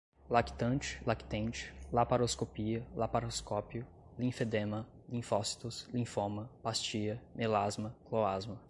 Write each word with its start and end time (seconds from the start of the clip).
lactante, 0.29 0.99
lactente, 1.05 1.71
laparoscopia, 1.93 2.83
laparoscópio, 2.95 3.85
linfedema, 4.17 4.87
linfócitos, 5.07 5.87
linfoma, 5.93 6.49
pastia, 6.63 7.21
melasma, 7.35 7.95
cloasma 8.09 8.59